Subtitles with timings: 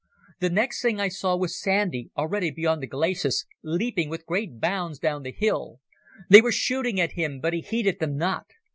[0.39, 4.97] The next thing I saw was Sandy, already beyond the glacis, leaping with great bounds
[4.97, 5.79] down the hill.
[6.27, 8.47] They were shooting at him, but he heeded them not.